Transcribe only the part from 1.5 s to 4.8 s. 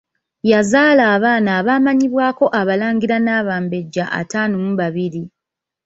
abaamanyibwako Abalangira n'Abambejja ataano mu